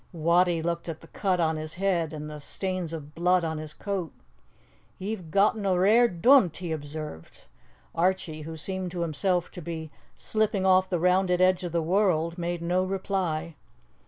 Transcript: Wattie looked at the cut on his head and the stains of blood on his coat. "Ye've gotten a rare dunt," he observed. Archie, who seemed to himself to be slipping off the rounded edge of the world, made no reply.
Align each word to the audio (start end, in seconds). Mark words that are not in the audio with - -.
Wattie 0.13 0.63
looked 0.63 0.89
at 0.89 1.01
the 1.01 1.07
cut 1.09 1.39
on 1.39 1.57
his 1.57 1.75
head 1.75 2.11
and 2.11 2.27
the 2.27 2.39
stains 2.39 2.91
of 2.91 3.13
blood 3.13 3.45
on 3.45 3.59
his 3.59 3.71
coat. 3.71 4.11
"Ye've 4.97 5.29
gotten 5.29 5.63
a 5.63 5.77
rare 5.77 6.07
dunt," 6.07 6.57
he 6.57 6.71
observed. 6.71 7.43
Archie, 7.93 8.41
who 8.41 8.57
seemed 8.57 8.89
to 8.93 9.01
himself 9.01 9.51
to 9.51 9.61
be 9.61 9.91
slipping 10.15 10.65
off 10.65 10.89
the 10.89 10.97
rounded 10.97 11.39
edge 11.39 11.63
of 11.63 11.71
the 11.71 11.83
world, 11.83 12.39
made 12.39 12.63
no 12.63 12.83
reply. 12.83 13.53